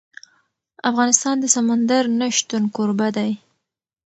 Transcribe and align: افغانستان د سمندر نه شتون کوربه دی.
افغانستان 0.89 1.35
د 1.39 1.45
سمندر 1.55 2.03
نه 2.19 2.27
شتون 2.37 2.63
کوربه 2.75 3.07
دی. 3.17 3.31